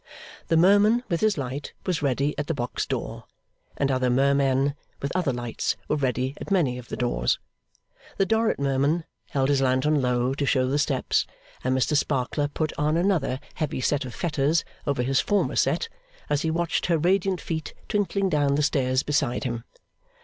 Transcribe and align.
The 0.47 0.57
Merman 0.57 1.03
with 1.09 1.21
his 1.21 1.37
light 1.37 1.73
was 1.85 2.01
ready 2.01 2.35
at 2.39 2.47
the 2.47 2.55
box 2.55 2.87
door, 2.87 3.25
and 3.77 3.91
other 3.91 4.09
Mermen 4.09 4.73
with 4.99 5.11
other 5.15 5.31
lights 5.31 5.77
were 5.87 5.95
ready 5.95 6.33
at 6.41 6.49
many 6.49 6.79
of 6.79 6.87
the 6.87 6.97
doors. 6.97 7.37
The 8.17 8.25
Dorrit 8.25 8.57
Merman 8.57 9.03
held 9.29 9.49
his 9.49 9.61
lantern 9.61 10.01
low, 10.01 10.33
to 10.33 10.45
show 10.47 10.67
the 10.67 10.79
steps, 10.79 11.27
and 11.63 11.77
Mr 11.77 11.95
Sparkler 11.95 12.47
put 12.47 12.73
on 12.79 12.97
another 12.97 13.39
heavy 13.53 13.79
set 13.79 14.03
of 14.03 14.15
fetters 14.15 14.65
over 14.87 15.03
his 15.03 15.19
former 15.21 15.55
set, 15.55 15.87
as 16.31 16.41
he 16.41 16.49
watched 16.49 16.87
her 16.87 16.97
radiant 16.97 17.39
feet 17.39 17.75
twinkling 17.87 18.27
down 18.27 18.55
the 18.55 18.63
stairs 18.63 19.03
beside 19.03 19.43
him. 19.43 19.65